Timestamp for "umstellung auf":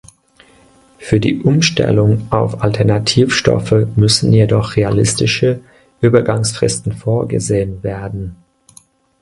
1.43-2.63